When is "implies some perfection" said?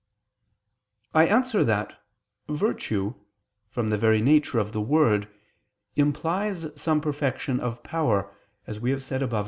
5.95-7.59